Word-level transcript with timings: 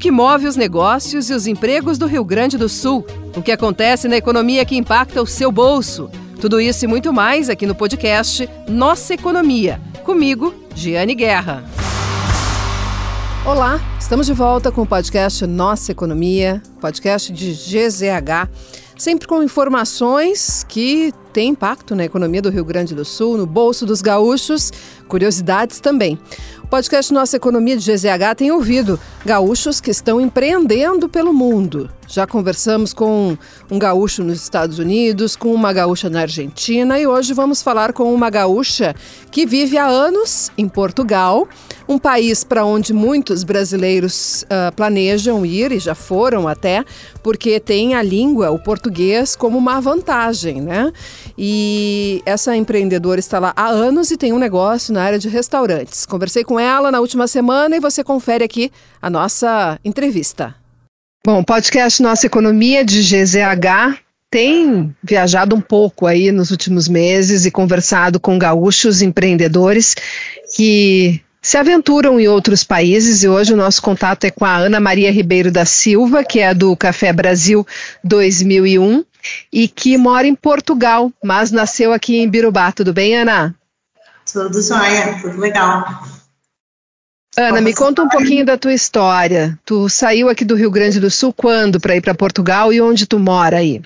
que 0.00 0.10
move 0.10 0.46
os 0.46 0.56
negócios 0.56 1.28
e 1.28 1.34
os 1.34 1.46
empregos 1.46 1.98
do 1.98 2.06
Rio 2.06 2.24
Grande 2.24 2.56
do 2.56 2.70
Sul, 2.70 3.04
o 3.36 3.42
que 3.42 3.52
acontece 3.52 4.08
na 4.08 4.16
economia 4.16 4.64
que 4.64 4.74
impacta 4.74 5.20
o 5.20 5.26
seu 5.26 5.52
bolso. 5.52 6.10
Tudo 6.40 6.58
isso 6.58 6.86
e 6.86 6.88
muito 6.88 7.12
mais 7.12 7.50
aqui 7.50 7.66
no 7.66 7.74
podcast 7.74 8.48
Nossa 8.66 9.12
Economia. 9.12 9.78
Comigo, 10.02 10.54
Giane 10.74 11.14
Guerra. 11.14 11.62
Olá, 13.44 13.78
estamos 14.00 14.26
de 14.26 14.32
volta 14.32 14.72
com 14.72 14.82
o 14.82 14.86
podcast 14.86 15.46
Nossa 15.46 15.92
Economia, 15.92 16.62
podcast 16.80 17.30
de 17.30 17.52
GZH, 17.52 18.48
sempre 18.96 19.28
com 19.28 19.42
informações 19.42 20.64
que 20.66 21.12
têm 21.30 21.50
impacto 21.50 21.94
na 21.94 22.04
economia 22.04 22.42
do 22.42 22.50
Rio 22.50 22.64
Grande 22.64 22.94
do 22.94 23.04
Sul, 23.04 23.36
no 23.38 23.46
bolso 23.46 23.86
dos 23.86 24.02
gaúchos, 24.02 24.72
curiosidades 25.08 25.80
também 25.80 26.18
podcast 26.70 27.12
Nossa 27.12 27.36
Economia 27.36 27.76
de 27.76 27.84
GZH 27.84 28.36
tem 28.36 28.52
ouvido 28.52 28.98
gaúchos 29.26 29.80
que 29.80 29.90
estão 29.90 30.20
empreendendo 30.20 31.08
pelo 31.08 31.32
mundo. 31.32 31.90
Já 32.06 32.28
conversamos 32.28 32.92
com 32.92 33.36
um 33.68 33.78
gaúcho 33.78 34.22
nos 34.22 34.40
Estados 34.40 34.78
Unidos, 34.78 35.34
com 35.34 35.52
uma 35.52 35.72
gaúcha 35.72 36.08
na 36.08 36.20
Argentina 36.20 36.98
e 36.98 37.06
hoje 37.08 37.34
vamos 37.34 37.60
falar 37.60 37.92
com 37.92 38.14
uma 38.14 38.30
gaúcha 38.30 38.94
que 39.32 39.44
vive 39.46 39.78
há 39.78 39.86
anos 39.86 40.50
em 40.56 40.68
Portugal, 40.68 41.48
um 41.88 41.98
país 41.98 42.44
para 42.44 42.64
onde 42.64 42.92
muitos 42.92 43.42
brasileiros 43.42 44.42
uh, 44.44 44.72
planejam 44.74 45.44
ir 45.44 45.72
e 45.72 45.78
já 45.80 45.94
foram 45.94 46.46
até, 46.46 46.84
porque 47.20 47.58
tem 47.58 47.94
a 47.94 48.02
língua, 48.02 48.50
o 48.52 48.58
português, 48.60 49.34
como 49.34 49.58
uma 49.58 49.80
vantagem, 49.80 50.60
né? 50.60 50.92
E 51.36 52.22
essa 52.26 52.56
empreendedora 52.56 53.20
está 53.20 53.38
lá 53.38 53.52
há 53.56 53.68
anos 53.68 54.10
e 54.10 54.16
tem 54.16 54.32
um 54.32 54.38
negócio 54.38 54.92
na 54.92 55.02
área 55.02 55.18
de 55.18 55.28
restaurantes. 55.28 56.06
Conversei 56.06 56.44
com 56.44 56.58
ela 56.58 56.90
na 56.90 57.00
última 57.00 57.26
semana 57.26 57.76
e 57.76 57.80
você 57.80 58.04
confere 58.04 58.44
aqui 58.44 58.70
a 59.00 59.08
nossa 59.08 59.78
entrevista. 59.84 60.54
Bom, 61.24 61.44
podcast 61.44 62.02
Nossa 62.02 62.26
Economia 62.26 62.84
de 62.84 63.02
GZH 63.02 63.98
tem 64.30 64.94
viajado 65.02 65.56
um 65.56 65.60
pouco 65.60 66.06
aí 66.06 66.30
nos 66.30 66.50
últimos 66.50 66.88
meses 66.88 67.44
e 67.44 67.50
conversado 67.50 68.20
com 68.20 68.38
gaúchos 68.38 69.02
empreendedores 69.02 69.96
que 70.54 71.20
se 71.42 71.56
aventuram 71.56 72.20
em 72.20 72.28
outros 72.28 72.62
países 72.62 73.22
e 73.22 73.28
hoje 73.28 73.52
o 73.52 73.56
nosso 73.56 73.82
contato 73.82 74.24
é 74.24 74.30
com 74.30 74.44
a 74.44 74.56
Ana 74.56 74.78
Maria 74.78 75.10
Ribeiro 75.10 75.50
da 75.50 75.64
Silva, 75.64 76.22
que 76.22 76.38
é 76.38 76.54
do 76.54 76.76
Café 76.76 77.12
Brasil 77.12 77.66
2001 78.04 79.04
e 79.52 79.68
que 79.68 79.96
mora 79.96 80.26
em 80.26 80.34
Portugal, 80.34 81.12
mas 81.22 81.50
nasceu 81.50 81.92
aqui 81.92 82.18
em 82.18 82.28
Birubá. 82.28 82.72
Tudo 82.72 82.92
bem, 82.92 83.16
Ana? 83.16 83.54
Tudo 84.30 84.62
jóia, 84.62 85.18
tudo 85.20 85.38
legal. 85.38 85.84
Ana, 87.36 87.60
me 87.60 87.74
conta 87.74 88.02
um 88.02 88.08
pouquinho 88.08 88.44
da 88.44 88.58
tua 88.58 88.72
história. 88.72 89.58
Tu 89.64 89.88
saiu 89.88 90.28
aqui 90.28 90.44
do 90.44 90.56
Rio 90.56 90.70
Grande 90.70 91.00
do 91.00 91.10
Sul 91.10 91.32
quando 91.32 91.80
para 91.80 91.96
ir 91.96 92.00
para 92.00 92.14
Portugal 92.14 92.72
e 92.72 92.80
onde 92.80 93.06
tu 93.06 93.18
mora 93.18 93.58
aí? 93.58 93.80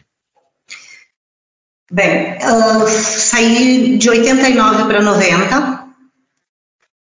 Bem, 1.90 2.38
eu 2.40 2.88
saí 2.88 3.98
de 3.98 4.08
89 4.08 4.84
para 4.84 5.02
90 5.02 5.84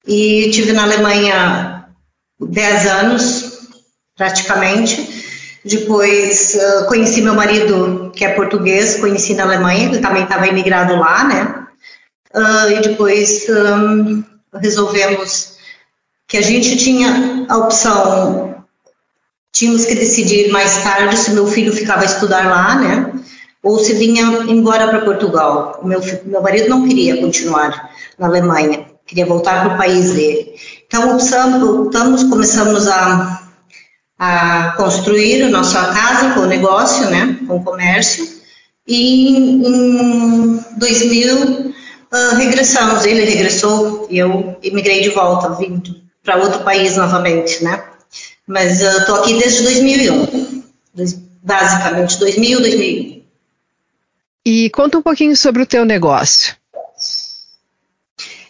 e 0.06 0.52
tive 0.52 0.74
na 0.74 0.84
Alemanha 0.84 1.86
10 2.40 2.86
anos, 2.88 3.70
praticamente. 4.16 5.13
Depois 5.66 6.56
uh, 6.56 6.88
conheci 6.88 7.22
meu 7.22 7.36
marido, 7.36 8.12
que 8.14 8.26
é 8.26 8.34
português, 8.34 8.98
conheci 8.98 9.34
na 9.34 9.44
Alemanha, 9.44 9.86
ele 9.86 10.00
também 10.00 10.24
estava 10.24 10.48
imigrado 10.48 10.96
lá, 10.96 11.24
né? 11.24 11.66
Uh, 12.36 12.72
e 12.72 12.82
depois 12.82 13.48
um, 13.50 14.24
resolvemos 14.54 15.54
que 16.28 16.38
a 16.38 16.42
gente 16.42 16.76
tinha 16.76 17.46
a 17.48 17.58
opção, 17.58 18.56
tínhamos 19.54 19.86
que 19.86 19.96
decidir 19.96 20.52
mais 20.52 20.84
tarde 20.84 21.16
se 21.16 21.32
meu 21.32 21.48
filho 21.48 21.72
ficava 21.72 22.02
a 22.02 22.06
estudar 22.06 22.50
lá, 22.50 22.76
né? 22.76 23.14
Ou 23.62 23.80
se 23.80 23.94
vinha 23.94 24.24
embora 24.50 24.90
para 24.90 25.06
Portugal. 25.06 25.80
Meu, 25.84 26.02
meu 26.26 26.42
marido 26.42 26.68
não 26.68 26.86
queria 26.86 27.22
continuar 27.22 27.92
na 28.20 28.28
Alemanha, 28.28 28.86
queria 29.06 29.26
voltar 29.26 29.64
para 29.64 29.76
o 29.76 29.78
país 29.78 30.12
dele. 30.12 30.56
Então, 30.86 31.16
optamos 31.16 32.24
começamos 32.26 32.88
a 32.88 33.43
a 34.18 34.74
construir 34.78 35.44
a 35.44 35.50
nossa 35.50 35.94
casa 35.94 36.34
com 36.34 36.42
o 36.42 36.46
negócio, 36.46 37.10
né, 37.10 37.38
com 37.48 37.58
o 37.58 37.64
comércio. 37.64 38.42
E 38.88 39.30
em 39.66 40.60
2000 40.78 41.44
uh, 41.44 41.74
ah, 42.12 42.36
regressamos, 42.36 43.06
ele 43.06 43.26
regressou 43.26 44.08
e 44.10 44.18
eu 44.18 44.58
emigrei 44.62 45.02
de 45.02 45.10
volta, 45.10 45.56
vim 45.56 45.82
para 46.24 46.38
outro 46.38 46.64
país 46.64 46.98
novamente, 46.98 47.64
né. 47.64 47.84
Mas 48.46 48.82
estou 48.82 49.16
uh, 49.16 49.20
aqui 49.20 49.38
desde 49.40 49.64
2001, 49.64 50.64
basicamente 51.42 52.20
2000, 52.20 52.60
2001. 52.60 53.24
E 54.46 54.70
conta 54.72 54.98
um 54.98 55.02
pouquinho 55.02 55.36
sobre 55.38 55.62
o 55.62 55.66
teu 55.66 55.86
negócio. 55.86 56.56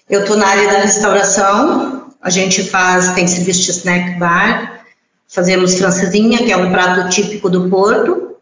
Eu 0.10 0.22
estou 0.22 0.36
na 0.36 0.48
área 0.48 0.68
da 0.72 0.80
restauração, 0.80 2.14
a 2.22 2.30
gente 2.30 2.64
faz, 2.64 3.14
tem 3.14 3.28
serviço 3.28 3.62
de 3.62 3.72
snack 3.72 4.20
bar, 4.20 4.83
Fazemos 5.34 5.80
francesinha, 5.80 6.44
que 6.44 6.52
é 6.52 6.58
um 6.58 6.72
prato 6.72 7.10
típico 7.10 7.50
do 7.50 7.68
Porto. 7.68 8.36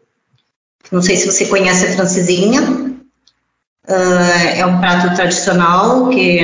Não 0.90 1.00
sei 1.00 1.16
se 1.16 1.24
você 1.24 1.46
conhece 1.46 1.86
a 1.86 1.92
francesinha. 1.92 2.60
Uh, 3.88 4.56
é 4.56 4.66
um 4.66 4.78
prato 4.78 5.16
tradicional 5.16 6.10
que, 6.10 6.40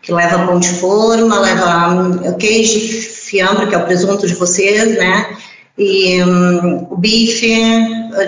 que 0.00 0.10
leva 0.10 0.46
pão 0.46 0.58
de 0.58 0.70
forma, 0.70 1.38
leva 1.38 1.88
um, 1.90 2.32
queijo, 2.38 2.80
fiambre, 2.80 3.66
que 3.66 3.74
é 3.74 3.78
o 3.78 3.84
presunto 3.84 4.26
de 4.26 4.34
vocês, 4.34 4.96
né? 4.96 5.36
E 5.76 6.22
um, 6.22 6.88
o 6.90 6.96
bife, 6.96 7.54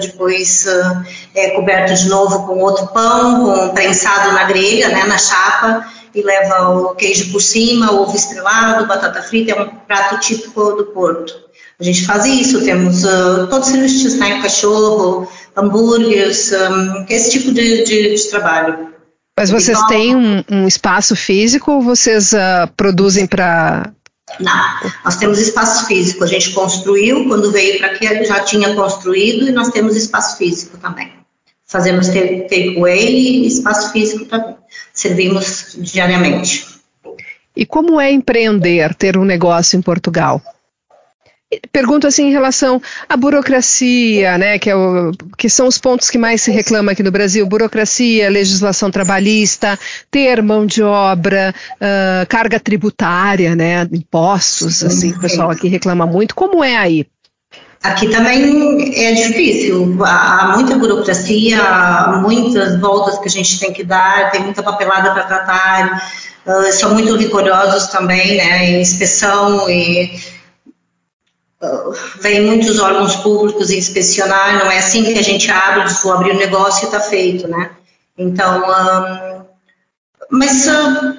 depois 0.03 0.67
uh, 0.67 1.03
é 1.35 1.51
coberto 1.53 1.95
de 1.95 2.11
novo 2.11 2.47
com 2.47 2.59
outro 2.59 2.89
pão, 2.89 3.43
com 3.43 3.69
prensado 3.71 4.33
na 4.33 4.45
grelha, 4.45 4.91
né, 4.91 5.05
na 5.05 5.17
chapa, 5.17 5.87
e 6.15 6.21
leva 6.21 6.69
o 6.69 6.95
queijo 6.95 7.33
por 7.33 7.41
cima, 7.41 7.91
ovo 7.91 8.15
estrelado, 8.15 8.87
batata 8.87 9.23
frita, 9.23 9.53
é 9.53 9.63
um 9.63 9.69
prato 9.87 10.21
típico 10.21 10.73
do 10.73 10.85
Porto. 10.87 11.45
A 11.79 11.83
gente 11.83 12.07
faz 12.07 12.25
isso, 12.25 12.65
temos 12.65 13.05
uh, 13.05 13.49
todos 13.49 13.69
os 13.69 13.73
serviços, 13.73 14.15
né, 14.15 14.41
cachorro, 14.41 15.29
hambúrgueres, 15.57 16.53
um, 16.53 17.07
esse 17.09 17.33
tipo 17.33 17.53
de, 17.53 17.85
de, 17.85 18.15
de 18.15 18.31
trabalho. 18.31 18.95
Mas 19.37 19.51
vocês 19.51 19.77
então, 19.77 19.89
têm 19.89 20.15
um, 20.15 20.45
um, 20.51 20.69
espaço 20.69 21.17
físico 21.17 21.73
ou 21.73 21.83
vocês 21.83 22.33
uh, 22.33 22.71
produzem 22.77 23.27
para 23.27 23.93
não, 24.41 24.53
nós 25.05 25.17
temos 25.17 25.39
espaço 25.39 25.87
físico. 25.87 26.25
A 26.25 26.27
gente 26.27 26.53
construiu, 26.53 27.27
quando 27.27 27.53
veio 27.53 27.79
para 27.79 27.89
aqui 27.89 28.25
já 28.25 28.41
tinha 28.41 28.75
construído 28.75 29.49
e 29.49 29.53
nós 29.53 29.69
temos 29.69 29.97
espaço 29.97 30.39
físico 30.39 30.79
também. 30.79 31.13
Fazemos 31.67 32.09
takeaway 32.09 33.09
e 33.09 33.47
espaço 33.47 33.93
físico 33.93 34.25
também. 34.27 34.57
Servimos 34.93 35.77
diariamente. 35.79 36.67
E 37.57 37.65
como 37.65 38.01
é 38.01 38.11
empreender, 38.11 38.95
ter 38.95 39.17
um 39.17 39.25
negócio 39.25 39.79
em 39.79 39.83
Portugal? 39.83 40.43
Pergunto 41.73 42.07
assim 42.07 42.29
em 42.29 42.33
relação 42.33 42.81
à 43.09 43.17
burocracia, 43.17 44.39
né, 44.39 44.59
que, 44.59 44.71
é 44.71 44.77
o, 44.77 45.13
que 45.37 45.49
são 45.49 45.67
os 45.67 45.79
pontos 45.79 46.11
que 46.11 46.19
mais 46.19 46.43
se 46.43 46.51
reclama 46.51 46.93
aqui 46.93 47.03
no 47.03 47.11
Brasil: 47.11 47.47
burocracia, 47.47 48.31
legislação 48.31 48.91
trabalhista, 48.91 49.79
ter 50.11 50.43
mão 50.43 50.67
de 50.67 50.83
obra, 50.83 51.55
uh, 51.77 52.27
carga 52.29 52.59
tributária, 52.61 53.55
né, 53.55 53.89
impostos, 53.93 54.83
assim, 54.83 55.13
o 55.13 55.21
pessoal 55.21 55.51
aqui 55.51 55.69
reclama 55.69 56.07
muito. 56.07 56.35
Como 56.35 56.63
é 56.63 56.77
aí? 56.77 57.07
Aqui 57.83 58.09
também 58.09 58.95
é 58.97 59.13
difícil, 59.13 59.99
há 60.03 60.55
muita 60.57 60.75
burocracia, 60.79 61.59
muitas 62.23 62.81
voltas 62.81 63.19
que 63.19 63.29
a 63.29 63.31
gente 63.31 63.61
tem 63.61 63.75
que 63.75 63.85
dar, 63.85 64.31
tem 64.31 64.43
muita 64.43 64.63
papelada 64.63 65.13
para 65.13 65.25
tratar, 65.25 66.11
uh, 66.47 66.73
são 66.73 66.95
muito 66.95 67.15
rigorosos 67.15 67.89
também, 67.89 68.39
né, 68.39 68.71
em 68.71 68.81
inspeção 68.81 69.69
e 69.69 70.19
vem 72.21 72.47
muitos 72.47 72.79
órgãos 72.79 73.17
públicos 73.17 73.71
inspecionar, 73.71 74.59
não 74.59 74.71
é 74.71 74.79
assim 74.79 75.05
que 75.05 75.19
a 75.19 75.23
gente 75.23 75.51
abre, 75.51 75.85
diz, 75.85 76.03
vou 76.03 76.13
abrir 76.13 76.33
o 76.33 76.35
um 76.35 76.39
negócio 76.39 76.85
e 76.85 76.87
está 76.87 77.01
feito, 77.01 77.49
né? 77.49 77.71
Então, 78.17 78.63
mas 80.31 80.67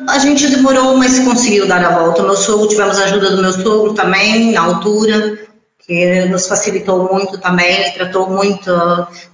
a 0.08 0.20
gente 0.20 0.48
demorou, 0.50 0.98
mas 0.98 1.20
conseguiu 1.20 1.68
dar 1.68 1.84
a 1.84 1.98
volta. 1.98 2.22
O 2.22 2.26
meu 2.26 2.36
sogro, 2.36 2.68
tivemos 2.68 3.00
a 3.00 3.06
ajuda 3.06 3.32
do 3.32 3.42
meu 3.42 3.54
sogro 3.54 3.94
também, 3.94 4.52
na 4.52 4.62
altura, 4.62 5.38
que 5.86 6.26
nos 6.26 6.48
facilitou 6.48 7.12
muito 7.12 7.38
também, 7.38 7.94
tratou 7.94 8.30
muito 8.30 8.72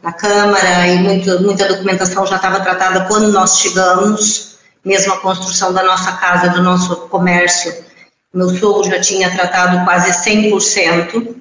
na 0.03 0.11
Câmara 0.11 0.87
e 0.87 0.97
muito, 0.97 1.41
muita 1.41 1.67
documentação 1.67 2.25
já 2.25 2.35
estava 2.35 2.59
tratada 2.59 3.05
quando 3.05 3.31
nós 3.31 3.59
chegamos, 3.59 4.57
mesmo 4.83 5.13
a 5.13 5.19
construção 5.19 5.71
da 5.73 5.83
nossa 5.83 6.11
casa, 6.13 6.49
do 6.49 6.61
nosso 6.61 6.95
comércio, 7.07 7.73
meu 8.33 8.49
sogro 8.49 8.89
já 8.89 8.99
tinha 8.99 9.29
tratado 9.29 9.83
quase 9.83 10.11
100%. 10.29 11.35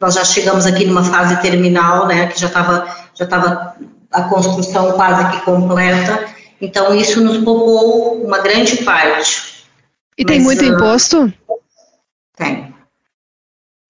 Nós 0.00 0.14
já 0.14 0.24
chegamos 0.24 0.66
aqui 0.66 0.84
numa 0.84 1.04
fase 1.04 1.40
terminal, 1.40 2.06
né, 2.06 2.26
que 2.26 2.40
já 2.40 2.48
estava 2.48 3.02
já 3.14 3.26
tava 3.26 3.76
a 4.10 4.22
construção 4.24 4.92
quase 4.92 5.30
que 5.30 5.44
completa. 5.44 6.26
Então, 6.60 6.94
isso 6.94 7.22
nos 7.22 7.38
poupou 7.38 8.24
uma 8.24 8.38
grande 8.38 8.78
parte. 8.84 9.64
E 10.16 10.24
Mas, 10.24 10.32
tem 10.32 10.40
muito 10.40 10.62
uh, 10.62 10.66
imposto? 10.66 11.32
Tem. 12.36 12.72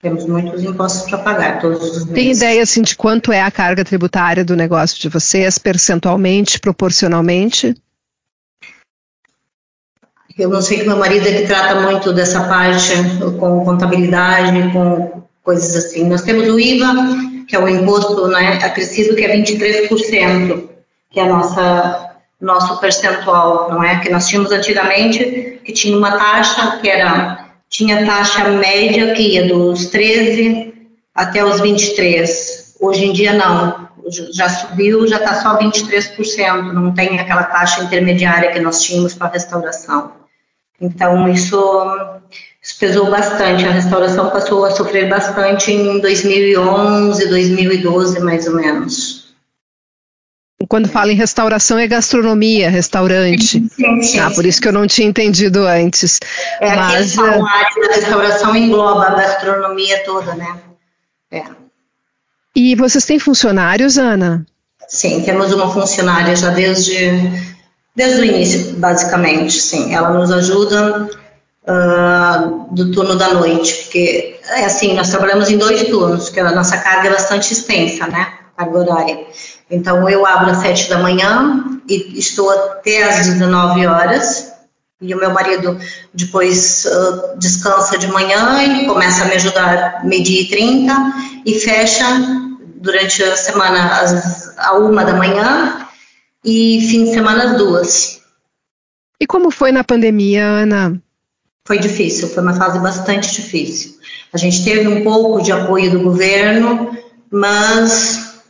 Temos 0.00 0.26
muitos 0.26 0.62
impostos 0.62 1.08
para 1.08 1.18
pagar 1.18 1.60
todos 1.60 1.82
os 1.82 2.04
meses. 2.06 2.12
Tem 2.12 2.32
ideia 2.32 2.62
assim 2.62 2.82
de 2.82 2.96
quanto 2.96 3.30
é 3.30 3.42
a 3.42 3.50
carga 3.50 3.84
tributária 3.84 4.44
do 4.44 4.56
negócio 4.56 4.98
de 5.00 5.08
vocês, 5.08 5.58
percentualmente, 5.58 6.58
proporcionalmente? 6.58 7.74
Eu 10.38 10.48
não 10.48 10.62
sei 10.62 10.78
que 10.78 10.86
meu 10.86 10.96
marido 10.96 11.26
é 11.28 11.32
que 11.32 11.46
trata 11.46 11.80
muito 11.80 12.12
dessa 12.12 12.44
parte 12.44 12.92
com 13.38 13.64
contabilidade, 13.64 14.72
com 14.72 15.22
coisas 15.42 15.76
assim. 15.76 16.08
Nós 16.08 16.22
temos 16.22 16.48
o 16.48 16.58
IVA, 16.58 16.86
que 17.46 17.56
é 17.56 17.58
o 17.58 17.68
imposto 17.68 18.26
né, 18.28 18.58
acrescido, 18.62 19.14
que 19.14 19.24
é 19.24 19.36
23%, 19.36 20.68
que 21.10 21.20
é 21.20 21.22
a 21.22 21.28
nossa 21.28 22.08
nosso 22.40 22.80
percentual, 22.80 23.70
não 23.70 23.84
é? 23.84 24.00
Que 24.00 24.10
nós 24.10 24.26
tínhamos 24.26 24.50
antigamente, 24.50 25.60
que 25.64 25.72
tinha 25.72 25.96
uma 25.96 26.18
taxa 26.18 26.78
que 26.78 26.88
era 26.88 27.50
tinha 27.70 28.04
taxa 28.04 28.48
média 28.48 29.14
que 29.14 29.22
ia 29.22 29.46
dos 29.46 29.86
13 29.86 30.74
até 31.14 31.44
os 31.44 31.60
23. 31.60 32.74
Hoje 32.80 33.06
em 33.06 33.12
dia 33.12 33.32
não, 33.32 33.88
já 34.32 34.48
subiu, 34.48 35.06
já 35.06 35.16
está 35.16 35.40
só 35.40 35.56
23%, 35.56 36.72
não 36.72 36.92
tem 36.92 37.18
aquela 37.18 37.44
taxa 37.44 37.82
intermediária 37.82 38.50
que 38.50 38.58
nós 38.58 38.82
tínhamos 38.82 39.14
para 39.14 39.32
restauração. 39.32 40.21
Então 40.82 41.28
isso, 41.28 41.56
isso 42.60 42.76
pesou 42.80 43.08
bastante, 43.08 43.64
a 43.64 43.70
restauração 43.70 44.30
passou 44.30 44.64
a 44.64 44.72
sofrer 44.72 45.08
bastante 45.08 45.70
em 45.70 46.00
2011, 46.00 47.28
2012 47.28 48.20
mais 48.20 48.48
ou 48.48 48.56
menos. 48.56 49.22
Quando 50.68 50.88
fala 50.88 51.12
em 51.12 51.16
restauração 51.16 51.78
é 51.78 51.86
gastronomia, 51.86 52.68
restaurante. 52.70 53.60
Sim, 53.68 54.02
sim, 54.02 54.18
ah, 54.18 54.30
por 54.30 54.44
isso 54.44 54.60
que 54.60 54.68
eu 54.68 54.72
não 54.72 54.86
tinha 54.86 55.08
entendido 55.08 55.66
antes. 55.66 56.18
É, 56.60 56.74
Mas, 56.74 57.18
a 57.18 57.22
área 57.24 57.88
da 57.88 57.94
restauração 57.94 58.56
engloba 58.56 59.06
a 59.06 59.14
gastronomia 59.14 60.02
toda, 60.04 60.34
né? 60.34 60.60
É. 61.30 61.42
E 62.54 62.74
vocês 62.74 63.04
têm 63.04 63.18
funcionários, 63.18 63.98
Ana? 63.98 64.46
Sim, 64.88 65.22
temos 65.22 65.52
uma 65.52 65.72
funcionária 65.72 66.34
já 66.36 66.50
desde, 66.50 67.10
desde 67.94 68.20
o 68.20 68.24
início, 68.24 68.74
basicamente, 68.74 69.60
sim. 69.60 69.94
Ela 69.94 70.10
nos 70.10 70.30
ajuda 70.30 71.08
uh, 71.66 72.74
do 72.74 72.90
turno 72.90 73.16
da 73.16 73.34
noite, 73.34 73.74
porque, 73.84 74.40
é 74.48 74.64
assim, 74.64 74.94
nós 74.94 75.10
trabalhamos 75.10 75.50
em 75.50 75.58
dois 75.58 75.82
turnos, 75.88 76.24
porque 76.24 76.40
a 76.40 76.52
nossa 76.52 76.78
carga 76.78 77.08
é 77.08 77.12
bastante 77.12 77.52
extensa, 77.52 78.06
né? 78.06 78.32
Carga 78.56 78.78
horária. 78.78 79.26
Então, 79.70 80.08
eu 80.08 80.26
abro 80.26 80.50
às 80.50 80.58
sete 80.58 80.88
da 80.88 80.98
manhã 80.98 81.64
e 81.88 82.18
estou 82.18 82.50
até 82.50 83.04
às 83.04 83.26
19 83.26 83.86
horas. 83.86 84.52
E 85.00 85.12
o 85.14 85.18
meu 85.18 85.32
marido 85.32 85.76
depois 86.14 86.84
uh, 86.84 87.36
descansa 87.36 87.98
de 87.98 88.06
manhã 88.06 88.62
e 88.62 88.86
começa 88.86 89.24
a 89.24 89.26
me 89.26 89.34
ajudar 89.34 90.04
meio-dia 90.04 90.42
e 90.42 90.48
trinta 90.48 90.94
e 91.44 91.58
fecha 91.58 92.04
durante 92.76 93.20
a 93.24 93.34
semana 93.34 94.00
às, 94.00 94.54
uma 94.74 95.04
da 95.04 95.14
manhã 95.14 95.81
e 96.44 96.86
fim 96.88 97.04
de 97.04 97.14
semana 97.14 97.56
duas. 97.56 98.20
E 99.20 99.26
como 99.26 99.50
foi 99.50 99.70
na 99.70 99.84
pandemia, 99.84 100.44
Ana? 100.44 101.00
Foi 101.64 101.78
difícil, 101.78 102.28
foi 102.28 102.42
uma 102.42 102.54
fase 102.54 102.78
bastante 102.80 103.32
difícil. 103.32 103.98
A 104.32 104.36
gente 104.36 104.64
teve 104.64 104.88
um 104.88 105.04
pouco 105.04 105.40
de 105.42 105.52
apoio 105.52 105.90
do 105.92 106.00
governo, 106.00 106.96
mas 107.30 108.42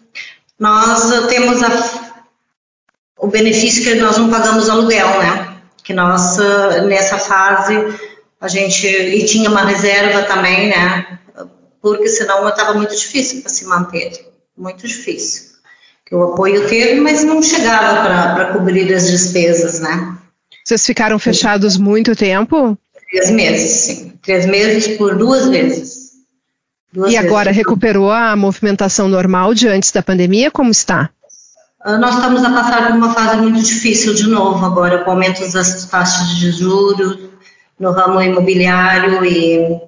nós 0.59 1.11
temos 1.29 1.63
a, 1.63 2.23
o 3.19 3.27
benefício 3.27 3.83
que 3.83 3.95
nós 3.97 4.17
não 4.17 4.31
pagamos 4.31 4.71
aluguel, 4.71 5.09
né? 5.19 5.61
Que 5.85 5.93
nós, 5.93 6.39
nessa 6.87 7.19
fase, 7.19 7.75
a 8.41 8.49
gente, 8.49 8.87
e 8.87 9.27
tinha 9.27 9.51
uma 9.51 9.65
reserva 9.65 10.23
também, 10.23 10.71
né? 10.71 11.19
Porque 11.83 12.09
senão 12.09 12.49
estava 12.49 12.75
muito 12.75 12.97
difícil 12.97 13.43
para 13.43 13.51
se 13.51 13.67
manter, 13.67 14.33
muito 14.57 14.87
difícil. 14.87 15.52
O 16.13 16.23
apoio 16.25 16.69
teve, 16.69 17.01
mas 17.01 17.25
não 17.25 17.43
chegava 17.43 18.35
para 18.35 18.53
cobrir 18.53 18.93
as 18.93 19.11
despesas, 19.11 19.81
né? 19.81 20.19
Vocês 20.63 20.85
ficaram 20.85 21.19
fechados 21.19 21.79
muito 21.79 22.15
tempo? 22.15 22.77
Três 23.11 23.31
meses, 23.31 23.71
sim. 23.71 24.13
Três 24.23 24.45
meses 24.45 24.97
por 24.99 25.17
duas 25.17 25.49
vezes. 25.49 26.13
Duas 26.93 27.11
e 27.11 27.17
agora 27.17 27.51
recuperou 27.51 28.11
a 28.11 28.37
movimentação 28.37 29.09
normal 29.09 29.55
de 29.55 29.67
antes 29.67 29.91
da 29.91 30.03
pandemia? 30.03 30.51
Como 30.51 30.71
está? 30.71 31.09
Ah, 31.81 31.97
nós 31.97 32.15
estamos 32.15 32.45
a 32.45 32.51
passar 32.51 32.87
por 32.87 32.97
uma 32.97 33.15
fase 33.15 33.39
muito 33.39 33.63
difícil 33.63 34.15
de 34.15 34.29
novo 34.29 34.65
agora, 34.65 35.03
com 35.03 35.13
aumentos 35.13 35.53
das 35.55 35.87
taxas 35.87 36.37
de 36.37 36.51
juros 36.51 37.19
no 37.81 37.91
ramo 37.91 38.21
imobiliário 38.21 39.25
e, 39.25 39.81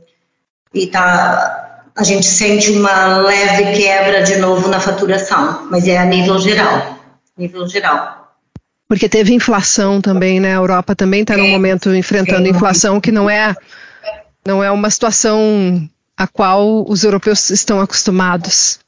e 0.73 0.87
tá, 0.87 1.64
a 1.97 2.03
gente 2.03 2.27
sente 2.27 2.73
uma 2.73 3.19
leve 3.19 3.73
quebra 3.77 4.23
de 4.23 4.37
novo 4.37 4.69
na 4.69 4.81
faturação, 4.81 5.69
mas 5.71 5.87
é 5.87 5.97
a 5.97 6.05
nível 6.05 6.39
geral, 6.39 6.99
nível 7.39 7.69
geral. 7.69 8.35
Porque 8.89 9.09
teve 9.09 9.33
inflação 9.33 10.01
também, 10.01 10.41
né? 10.41 10.53
A 10.53 10.59
Europa 10.59 10.95
também 10.95 11.23
está 11.23 11.37
num 11.37 11.51
momento 11.51 11.95
enfrentando 11.95 12.49
inflação 12.49 13.01
que 13.01 13.11
não 13.11 13.31
é 13.31 13.55
não 14.47 14.63
é 14.63 14.71
uma 14.71 14.91
situação 14.91 15.89
a 16.17 16.27
qual 16.27 16.85
os 16.89 17.03
europeus 17.03 17.51
estão 17.51 17.81
acostumados. 17.81 18.79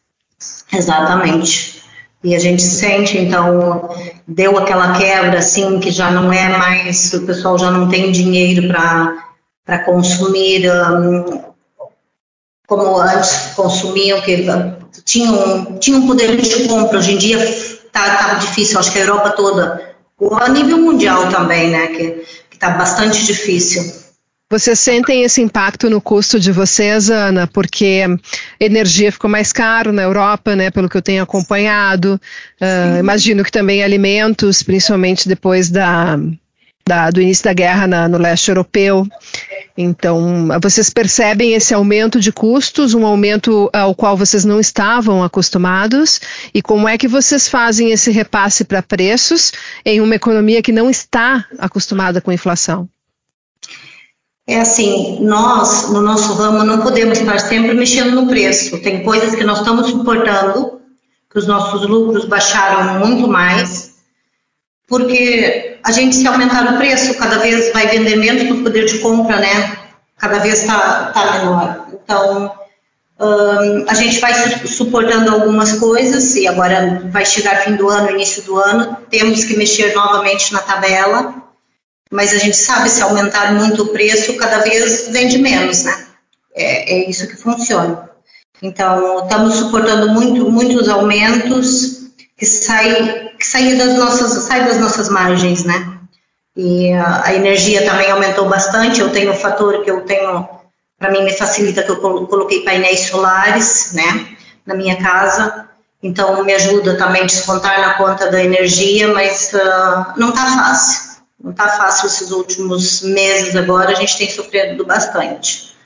Exatamente. 0.73 1.83
E 2.23 2.35
a 2.35 2.39
gente 2.39 2.63
sente, 2.63 3.17
então, 3.19 3.89
deu 4.27 4.59
aquela 4.59 4.99
quebra, 4.99 5.39
assim, 5.39 5.79
que 5.79 5.91
já 5.91 6.11
não 6.11 6.33
é 6.33 6.49
mais, 6.59 7.13
o 7.15 7.25
pessoal 7.25 7.59
já 7.59 7.71
não 7.71 7.89
tem 7.89 8.11
dinheiro 8.11 8.69
para 8.69 9.79
consumir 9.85 10.69
um, 10.71 11.46
como 12.67 12.99
antes 12.99 13.55
consumiam, 13.55 14.21
que 14.21 14.45
tinham, 15.05 15.79
tinham 15.79 16.07
poder 16.07 16.37
de 16.37 16.69
compra. 16.69 16.99
Hoje 16.99 17.13
em 17.13 17.19
dia 17.19 17.39
está 17.39 18.17
tá 18.17 18.35
difícil, 18.35 18.79
acho 18.79 18.93
que 18.93 18.99
a 18.99 19.03
Europa 19.03 19.31
toda, 19.31 19.95
a 20.41 20.49
nível 20.49 20.79
mundial 20.79 21.29
também, 21.29 21.71
né, 21.71 21.87
que 21.89 22.23
está 22.53 22.71
bastante 22.71 23.25
difícil. 23.25 24.07
Vocês 24.49 24.79
sentem 24.79 25.25
esse 25.25 25.43
impacto 25.43 25.91
no 25.91 26.01
custo 26.01 26.39
de 26.39 26.53
vocês, 26.53 27.11
Ana, 27.11 27.49
porque 27.49 28.05
energia 28.61 29.11
ficou 29.11 29.29
mais 29.29 29.53
caro 29.53 29.91
na 29.93 30.03
Europa, 30.03 30.55
né? 30.55 30.71
Pelo 30.71 30.89
que 30.89 30.97
eu 30.97 31.03
tenho 31.03 31.21
acompanhado. 31.21 32.21
Uh, 32.61 33.01
imagino 33.01 33.43
que 33.43 33.51
também 33.51 33.83
alimentos, 33.83 34.63
principalmente 34.63 35.29
depois 35.29 35.69
da, 35.69 36.17
da 36.87 37.11
do 37.11 37.21
início 37.21 37.45
da 37.45 37.53
guerra 37.53 37.89
na, 37.89 38.09
no 38.09 38.19
leste 38.19 38.49
europeu. 38.49 39.05
Então, 39.77 40.49
vocês 40.63 40.89
percebem 40.89 41.53
esse 41.53 41.75
aumento 41.75 42.19
de 42.19 42.33
custos, 42.33 42.95
um 42.95 43.05
aumento 43.05 43.69
ao 43.73 43.95
qual 43.95 44.17
vocês 44.17 44.45
não 44.45 44.59
estavam 44.59 45.23
acostumados? 45.23 46.19
E 46.55 46.63
como 46.63 46.89
é 46.89 46.97
que 46.97 47.07
vocês 47.07 47.47
fazem 47.47 47.91
esse 47.91 48.11
repasse 48.11 48.65
para 48.65 48.83
preços 48.83 49.53
em 49.85 50.01
uma 50.01 50.15
economia 50.15 50.63
que 50.63 50.73
não 50.73 50.89
está 50.89 51.45
acostumada 51.59 52.23
com 52.23 52.33
inflação? 52.33 52.89
É 54.47 54.61
assim, 54.61 55.19
nós, 55.21 55.91
no 55.91 56.01
nosso 56.01 56.33
ramo, 56.35 56.65
não 56.65 56.81
podemos 56.81 57.19
estar 57.19 57.39
sempre 57.41 57.75
mexendo 57.75 58.13
no 58.13 58.29
preço. 58.29 58.79
Tem 58.79 59.03
coisas 59.03 59.35
que 59.35 59.45
nós 59.45 59.59
estamos 59.59 59.91
suportando, 59.91 60.81
que 61.29 61.39
os 61.39 61.47
nossos 61.47 61.87
lucros 61.87 62.25
baixaram 62.25 63.01
muito 63.01 63.27
mais, 63.29 63.96
porque 64.87 65.79
a 65.83 65.93
gente, 65.93 66.17
se 66.17 66.27
aumentar 66.27 66.75
o 66.75 66.77
preço, 66.77 67.15
cada 67.15 67.39
vez 67.39 67.73
vai 67.73 67.87
vender 67.89 68.17
menos 68.17 68.45
no 68.45 68.63
poder 68.63 68.87
de 68.87 68.99
compra, 68.99 69.39
né? 69.39 69.79
Cada 70.17 70.39
vez 70.39 70.61
está 70.61 71.07
tá 71.13 71.39
menor. 71.39 71.87
Então, 71.93 72.53
a 73.89 73.95
gente 73.95 74.21
vai 74.21 74.33
suportando 74.67 75.33
algumas 75.33 75.73
coisas, 75.73 76.37
e 76.37 76.47
agora 76.47 77.03
vai 77.11 77.25
chegar 77.25 77.63
fim 77.63 77.75
do 77.75 77.89
ano, 77.89 78.11
início 78.11 78.43
do 78.43 78.57
ano, 78.57 78.97
temos 79.11 79.45
que 79.45 79.57
mexer 79.57 79.95
novamente 79.95 80.53
na 80.53 80.61
tabela 80.61 81.47
mas 82.11 82.33
a 82.33 82.39
gente 82.39 82.57
sabe 82.57 82.89
se 82.89 83.03
aumentar 83.03 83.53
muito 83.53 83.83
o 83.83 83.89
preço, 83.89 84.37
cada 84.37 84.59
vez 84.59 85.09
vende 85.09 85.39
menos, 85.39 85.85
né? 85.85 86.07
É, 86.55 86.95
é 86.95 87.11
isso 87.11 87.27
que 87.27 87.37
funciona. 87.37 88.09
Então, 88.63 89.25
estamos 89.25 89.55
suportando 89.55 90.09
muito, 90.11 90.51
muitos 90.51 90.89
aumentos 90.89 92.07
que 92.37 92.47
saem 92.47 93.26
que 93.39 93.47
sai 93.47 93.75
das 93.77 93.95
nossas, 93.95 94.45
sai 94.45 94.65
das 94.65 94.79
nossas 94.79 95.09
margens, 95.09 95.65
né? 95.65 95.99
E 96.57 96.93
a, 96.93 97.27
a 97.27 97.35
energia 97.35 97.85
também 97.85 98.11
aumentou 98.11 98.49
bastante. 98.49 99.01
Eu 99.01 99.11
tenho 99.11 99.33
o 99.33 99.37
fator 99.37 99.83
que 99.83 99.91
eu 99.91 100.03
tenho, 100.03 100.49
para 100.99 101.11
mim 101.11 101.23
me 101.23 101.33
facilita 101.33 101.83
que 101.83 101.91
eu 101.91 102.01
coloquei 102.27 102.63
painéis 102.63 103.01
solares, 103.01 103.93
né, 103.93 104.37
na 104.65 104.75
minha 104.75 104.97
casa. 104.97 105.69
Então, 106.03 106.45
me 106.45 106.55
ajuda 106.55 106.97
também 106.97 107.23
a 107.23 107.27
descontar 107.27 107.81
na 107.81 107.95
conta 107.95 108.31
da 108.31 108.43
energia, 108.43 109.09
mas 109.09 109.53
uh, 109.53 110.19
não 110.19 110.29
está 110.31 110.47
fácil 110.47 111.07
não 111.47 111.53
está 111.53 111.69
fácil 111.69 112.07
esses 112.07 112.31
últimos 112.31 113.03
meses 113.03 113.55
agora, 113.55 113.91
a 113.91 113.95
gente 113.95 114.19
tem 114.19 114.29
sofrido 114.29 114.85
bastante. 114.85 115.77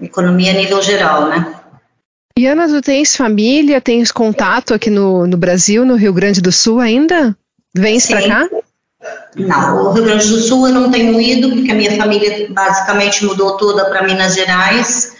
Economia 0.00 0.50
a 0.50 0.54
nível 0.54 0.82
geral, 0.82 1.28
né? 1.28 1.60
E 2.36 2.48
Ana, 2.48 2.66
tu 2.66 2.82
tens 2.82 3.14
família, 3.14 3.80
tens 3.80 4.10
contato 4.10 4.74
aqui 4.74 4.90
no, 4.90 5.24
no 5.24 5.36
Brasil, 5.36 5.84
no 5.84 5.94
Rio 5.94 6.12
Grande 6.12 6.40
do 6.40 6.50
Sul 6.50 6.80
ainda? 6.80 7.36
Vens 7.72 8.08
para 8.08 8.26
cá? 8.26 8.48
Não, 9.36 9.84
o 9.84 9.92
Rio 9.92 10.02
Grande 10.02 10.26
do 10.26 10.40
Sul 10.40 10.66
eu 10.66 10.74
não 10.74 10.90
tenho 10.90 11.20
ido, 11.20 11.50
porque 11.50 11.70
a 11.70 11.76
minha 11.76 11.96
família 11.96 12.48
basicamente 12.50 13.24
mudou 13.24 13.56
toda 13.56 13.84
para 13.84 14.02
Minas 14.02 14.34
Gerais, 14.34 15.14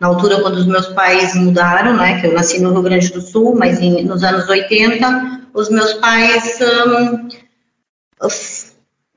na 0.00 0.06
altura 0.06 0.40
quando 0.40 0.54
os 0.54 0.66
meus 0.66 0.86
pais 0.88 1.34
mudaram, 1.34 1.96
né, 1.96 2.20
que 2.20 2.28
eu 2.28 2.32
nasci 2.32 2.60
no 2.60 2.70
Rio 2.70 2.82
Grande 2.82 3.12
do 3.12 3.20
Sul, 3.20 3.56
mas 3.56 3.80
em, 3.80 4.04
nos 4.04 4.22
anos 4.22 4.48
80, 4.48 5.48
os 5.52 5.68
meus 5.68 5.94
pais 5.94 6.60
um, 6.86 7.28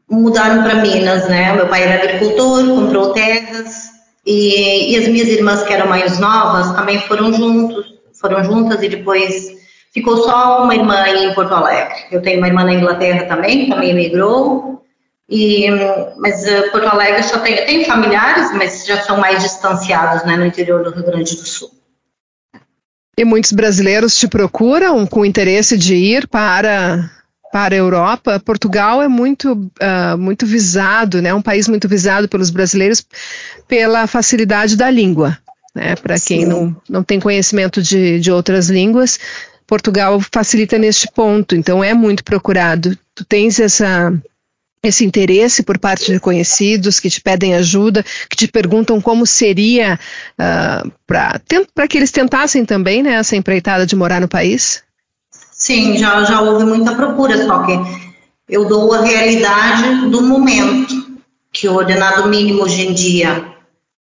mudaram 0.09 0.63
para 0.63 0.81
Minas, 0.81 1.29
né? 1.29 1.53
Meu 1.53 1.67
pai 1.67 1.83
era 1.83 2.03
agricultor, 2.03 2.65
comprou 2.65 3.13
terras 3.13 3.84
e, 4.25 4.93
e, 4.93 4.97
as 4.97 5.07
minhas 5.07 5.27
irmãs 5.27 5.63
que 5.63 5.73
eram 5.73 5.87
mais 5.87 6.19
novas 6.19 6.75
também 6.75 6.99
foram 7.01 7.31
juntos, 7.31 7.93
foram 8.19 8.43
juntas 8.43 8.81
e 8.81 8.89
depois 8.89 9.55
ficou 9.93 10.17
só 10.17 10.63
uma 10.63 10.73
irmã 10.73 11.07
em 11.07 11.33
Porto 11.33 11.53
Alegre. 11.53 12.05
Eu 12.11 12.21
tenho 12.21 12.39
uma 12.39 12.47
irmã 12.47 12.63
na 12.63 12.73
Inglaterra 12.73 13.25
também, 13.25 13.69
também 13.69 13.91
emigrou. 13.91 14.83
E, 15.29 15.67
mas 16.17 16.43
uh, 16.43 16.71
Porto 16.71 16.87
Alegre 16.87 17.23
só 17.23 17.39
tem, 17.39 17.65
tem 17.65 17.85
familiares, 17.85 18.51
mas 18.53 18.85
já 18.85 19.01
são 19.01 19.17
mais 19.17 19.41
distanciados, 19.41 20.23
né, 20.23 20.37
no 20.37 20.45
interior 20.45 20.83
do 20.83 20.91
Rio 20.91 21.05
Grande 21.05 21.35
do 21.35 21.45
Sul. 21.45 21.69
E 23.17 23.23
muitos 23.23 23.51
brasileiros 23.51 24.17
te 24.17 24.27
procuram 24.27 25.05
com 25.07 25.25
interesse 25.25 25.77
de 25.77 25.95
ir 25.95 26.27
para 26.27 27.09
para 27.55 27.73
a 27.73 27.77
Europa, 27.77 28.37
Portugal 28.37 29.01
é 29.01 29.07
muito, 29.07 29.53
uh, 29.53 30.17
muito 30.17 30.45
visado, 30.45 31.21
né? 31.21 31.33
Um 31.33 31.41
país 31.41 31.69
muito 31.69 31.87
visado 31.87 32.27
pelos 32.27 32.49
brasileiros 32.49 33.01
pela 33.65 34.05
facilidade 34.07 34.75
da 34.75 34.91
língua. 34.91 35.37
Né? 35.73 35.95
Para 35.95 36.19
quem 36.19 36.45
não, 36.45 36.75
não 36.89 37.01
tem 37.01 37.17
conhecimento 37.17 37.81
de, 37.81 38.19
de 38.19 38.29
outras 38.29 38.69
línguas, 38.69 39.17
Portugal 39.65 40.19
facilita 40.33 40.77
neste 40.77 41.09
ponto. 41.09 41.55
Então 41.55 41.81
é 41.81 41.93
muito 41.93 42.25
procurado. 42.25 42.97
Tu 43.15 43.23
tens 43.23 43.57
essa 43.57 44.13
esse 44.83 45.05
interesse 45.05 45.63
por 45.63 45.79
parte 45.79 46.11
de 46.11 46.19
conhecidos 46.19 46.99
que 46.99 47.09
te 47.09 47.21
pedem 47.21 47.55
ajuda, 47.55 48.03
que 48.29 48.35
te 48.35 48.49
perguntam 48.49 48.99
como 48.99 49.25
seria 49.25 49.97
uh, 50.33 50.91
para 51.07 51.87
que 51.87 51.97
eles 51.97 52.11
tentassem 52.11 52.65
também 52.65 53.01
né, 53.01 53.13
essa 53.13 53.37
empreitada 53.37 53.85
de 53.85 53.95
morar 53.95 54.19
no 54.19 54.27
país? 54.27 54.83
Sim, 55.65 55.97
já, 55.97 56.23
já 56.25 56.41
houve 56.41 56.63
muita 56.63 56.93
procura, 56.93 57.43
só 57.43 57.63
que 57.63 57.73
eu 58.47 58.65
dou 58.65 58.93
a 58.93 59.01
realidade 59.01 60.11
do 60.11 60.21
momento, 60.21 61.17
que 61.51 61.67
o 61.67 61.73
ordenado 61.73 62.29
mínimo 62.29 62.61
hoje 62.61 62.85
em 62.85 62.93
dia, 62.93 63.43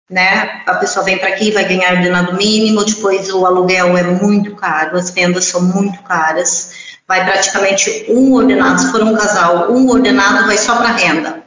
né? 0.09 0.63
A 0.65 0.75
pessoa 0.75 1.03
vem 1.03 1.17
para 1.17 1.27
aqui, 1.27 1.51
vai 1.51 1.67
ganhar 1.67 1.95
ordenado 1.95 2.37
mínimo, 2.37 2.85
depois 2.85 3.29
o 3.33 3.45
aluguel 3.45 3.97
é 3.97 4.03
muito 4.03 4.55
caro, 4.55 4.95
as 4.97 5.09
vendas 5.09 5.43
são 5.43 5.61
muito 5.61 6.01
caras, 6.03 6.95
vai 7.05 7.25
praticamente 7.25 8.05
um 8.07 8.31
ordenado, 8.31 8.79
se 8.79 8.89
for 8.89 9.03
um 9.03 9.13
casal, 9.13 9.73
um 9.73 9.89
ordenado 9.89 10.47
vai 10.47 10.57
só 10.57 10.77
para 10.77 10.93
renda. 10.93 11.43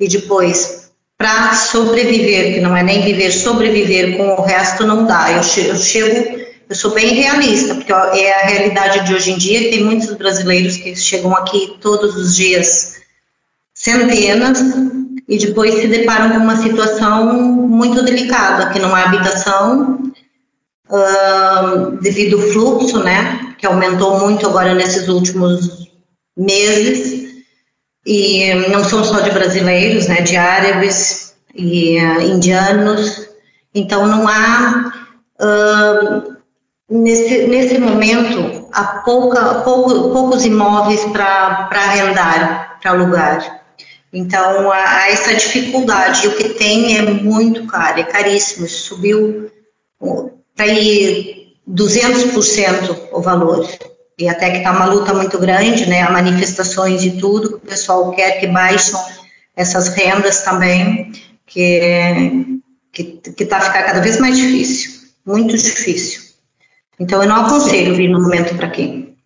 E 0.00 0.08
depois, 0.08 0.90
para 1.16 1.54
sobreviver, 1.54 2.54
que 2.54 2.60
não 2.60 2.76
é 2.76 2.82
nem 2.82 3.02
viver, 3.02 3.30
sobreviver 3.30 4.16
com 4.16 4.30
o 4.30 4.42
resto 4.42 4.84
não 4.84 5.06
dá. 5.06 5.30
Eu, 5.30 5.42
eu 5.64 5.76
chego 5.76 6.43
eu 6.68 6.74
sou 6.74 6.92
bem 6.92 7.14
realista, 7.14 7.74
porque 7.74 7.92
é 7.92 8.42
a 8.42 8.46
realidade 8.46 9.06
de 9.06 9.14
hoje 9.14 9.32
em 9.32 9.38
dia. 9.38 9.70
Tem 9.70 9.84
muitos 9.84 10.12
brasileiros 10.14 10.76
que 10.76 10.96
chegam 10.96 11.34
aqui 11.34 11.76
todos 11.80 12.16
os 12.16 12.34
dias, 12.34 13.02
centenas, 13.74 14.60
e 15.28 15.38
depois 15.38 15.74
se 15.74 15.88
deparam 15.88 16.30
com 16.30 16.38
uma 16.38 16.56
situação 16.56 17.32
muito 17.34 18.02
delicada, 18.02 18.70
que 18.70 18.78
não 18.78 18.94
há 18.94 19.04
habitação, 19.04 20.12
uh, 20.88 21.90
devido 22.02 22.40
ao 22.40 22.48
fluxo, 22.48 23.02
né, 23.02 23.54
que 23.58 23.66
aumentou 23.66 24.18
muito 24.20 24.46
agora 24.46 24.74
nesses 24.74 25.08
últimos 25.08 25.88
meses, 26.36 27.42
e 28.06 28.52
não 28.70 28.84
são 28.84 29.02
só 29.02 29.20
de 29.20 29.30
brasileiros, 29.30 30.08
né, 30.08 30.20
de 30.20 30.36
árabes 30.36 31.34
e 31.54 31.98
uh, 31.98 32.20
indianos, 32.20 33.28
então 33.74 34.06
não 34.06 34.28
há 34.28 34.92
Nesse, 36.96 37.48
nesse 37.48 37.76
momento, 37.78 38.68
há 38.72 38.84
pouca, 39.04 39.62
pouco, 39.62 40.12
poucos 40.12 40.44
imóveis 40.44 41.04
para 41.06 41.68
arrendar, 41.72 42.78
para 42.80 42.92
alugar. 42.92 43.62
Então, 44.12 44.70
há, 44.70 45.10
essa 45.10 45.34
dificuldade. 45.34 46.24
E 46.24 46.28
o 46.28 46.36
que 46.36 46.50
tem 46.50 46.96
é 46.96 47.02
muito 47.02 47.66
caro, 47.66 47.98
é 47.98 48.04
caríssimo. 48.04 48.68
Subiu 48.68 49.50
para 50.54 50.68
ir 50.68 51.56
200% 51.68 53.08
o 53.10 53.20
valor. 53.20 53.68
E 54.16 54.28
até 54.28 54.52
que 54.52 54.58
está 54.58 54.70
uma 54.70 54.84
luta 54.84 55.12
muito 55.12 55.36
grande, 55.36 55.86
né? 55.86 56.02
Há 56.02 56.12
manifestações 56.12 57.02
e 57.02 57.18
tudo, 57.18 57.56
o 57.56 57.60
pessoal 57.60 58.12
quer 58.12 58.38
que 58.38 58.46
baixem 58.46 58.94
essas 59.56 59.88
rendas 59.88 60.42
também, 60.42 61.10
que 61.44 62.54
que 62.92 63.20
está 63.42 63.56
a 63.56 63.60
ficar 63.60 63.82
cada 63.82 64.00
vez 64.00 64.20
mais 64.20 64.36
difícil, 64.36 64.92
muito 65.26 65.58
difícil. 65.58 66.23
Então, 66.98 67.22
eu 67.22 67.28
não 67.28 67.46
aconselho 67.46 67.94
vir 67.94 68.08
no 68.08 68.20
momento 68.20 68.54
para 68.56 68.70
quem. 68.70 69.16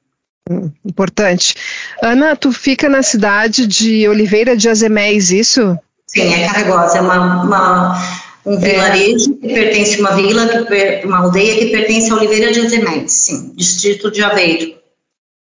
Hum, 0.49 0.71
importante. 0.85 1.55
Ana, 2.03 2.35
tu 2.35 2.53
fica 2.53 2.89
na 2.89 3.03
cidade 3.03 3.67
de 3.67 4.09
Oliveira 4.09 4.57
de 4.57 4.69
Azeméis, 4.69 5.31
isso? 5.31 5.79
Sim, 6.07 6.33
é 6.33 6.47
Carregosa, 6.47 6.99
é 6.99 7.01
uma, 7.03 7.43
uma 7.43 8.19
um 8.47 8.55
é. 8.55 8.57
vilarejo 8.57 9.35
que 9.35 9.49
pertence 9.53 9.97
a 9.97 10.01
uma 10.01 10.17
vila, 10.17 10.49
que, 10.49 11.07
uma 11.07 11.19
aldeia 11.19 11.59
que 11.59 11.67
pertence 11.67 12.11
a 12.11 12.15
Oliveira 12.15 12.51
de 12.51 12.61
Azeméis, 12.61 13.13
sim, 13.13 13.53
distrito 13.55 14.11
de 14.11 14.23
Aveiro. 14.23 14.79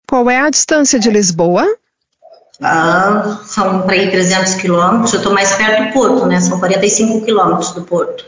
Qual 0.08 0.30
é 0.30 0.38
a 0.38 0.48
distância 0.48 0.98
de 0.98 1.10
Lisboa? 1.10 1.66
Ah, 2.62 3.40
são 3.44 3.82
para 3.82 3.96
ir 3.96 4.10
300 4.10 4.54
quilômetros, 4.54 5.12
eu 5.12 5.18
estou 5.18 5.34
mais 5.34 5.52
perto 5.54 5.84
do 5.84 5.92
Porto, 5.92 6.26
né? 6.26 6.40
São 6.40 6.58
45 6.58 7.24
quilômetros 7.24 7.72
do 7.72 7.82
Porto. 7.82 8.24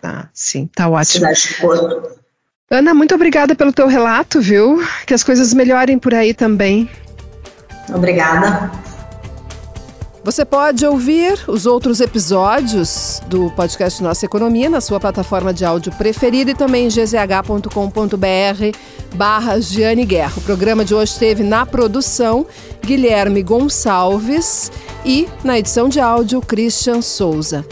Tá, 0.00 0.28
sim, 0.34 0.68
tá 0.74 0.88
ótimo. 0.88 1.26
Cidade 1.26 1.40
de 1.40 1.54
Porto. 1.54 2.18
Ana, 2.70 2.92
muito 2.92 3.14
obrigada 3.14 3.54
pelo 3.54 3.72
teu 3.72 3.86
relato, 3.86 4.42
viu? 4.42 4.86
Que 5.06 5.14
as 5.14 5.24
coisas 5.24 5.54
melhorem 5.54 5.98
por 5.98 6.12
aí 6.12 6.34
também. 6.34 6.86
Obrigada. 7.88 8.70
Você 10.22 10.44
pode 10.44 10.84
ouvir 10.84 11.38
os 11.48 11.64
outros 11.64 12.02
episódios 12.02 13.22
do 13.26 13.50
podcast 13.52 14.02
Nossa 14.02 14.26
Economia 14.26 14.68
na 14.68 14.82
sua 14.82 15.00
plataforma 15.00 15.54
de 15.54 15.64
áudio 15.64 15.90
preferida 15.92 16.50
e 16.50 16.54
também 16.54 16.84
em 16.84 16.88
gzh.com.br 16.88 18.78
barra 19.14 19.58
Giane 19.58 20.04
Guerra. 20.04 20.34
O 20.36 20.42
programa 20.42 20.84
de 20.84 20.94
hoje 20.94 21.18
teve 21.18 21.42
na 21.42 21.64
produção 21.64 22.46
Guilherme 22.84 23.42
Gonçalves 23.42 24.70
e 25.06 25.26
na 25.42 25.58
edição 25.58 25.88
de 25.88 26.00
áudio 26.00 26.42
Christian 26.42 27.00
Souza. 27.00 27.64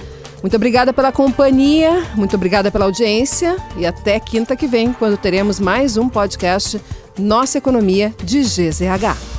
Muito 0.46 0.54
obrigada 0.54 0.92
pela 0.92 1.10
companhia, 1.10 2.04
muito 2.14 2.36
obrigada 2.36 2.70
pela 2.70 2.84
audiência 2.84 3.56
e 3.76 3.84
até 3.84 4.20
quinta 4.20 4.54
que 4.54 4.68
vem, 4.68 4.92
quando 4.92 5.16
teremos 5.16 5.58
mais 5.58 5.96
um 5.96 6.08
podcast 6.08 6.80
Nossa 7.18 7.58
Economia 7.58 8.14
de 8.22 8.42
GZH. 8.42 9.35